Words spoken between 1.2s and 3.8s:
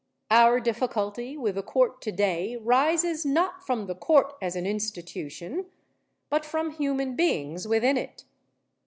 with the Court today rises not